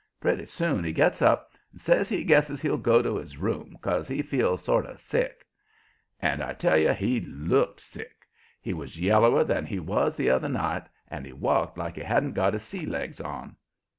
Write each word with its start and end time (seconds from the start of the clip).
Pretty 0.19 0.47
soon 0.47 0.83
he 0.83 0.93
gets 0.93 1.21
up 1.21 1.51
and 1.71 1.79
says 1.79 2.09
he 2.09 2.23
guesses 2.23 2.59
he'll 2.59 2.79
go 2.79 3.03
to 3.03 3.17
his 3.17 3.37
room, 3.37 3.77
'cause 3.83 4.07
he 4.07 4.23
feels 4.23 4.63
sort 4.63 4.83
of 4.87 4.99
sick. 4.99 5.45
And 6.19 6.41
I 6.41 6.53
tell 6.53 6.75
you 6.75 6.89
he 6.91 7.19
looked 7.19 7.81
sick. 7.81 8.25
He 8.59 8.73
was 8.73 8.99
yellower 8.99 9.43
than 9.43 9.67
he 9.67 9.77
was 9.79 10.17
the 10.17 10.31
other 10.31 10.49
night, 10.49 10.87
and 11.07 11.23
he 11.27 11.33
walked 11.33 11.77
like 11.77 11.97
he 11.97 12.01
hadn't 12.01 12.33
got 12.33 12.53
his 12.53 12.63
sea 12.63 12.87
legs 12.87 13.21
on. 13.21 13.55